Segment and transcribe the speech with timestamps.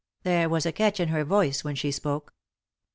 [0.23, 2.33] There was a catch in her voice when she spoke.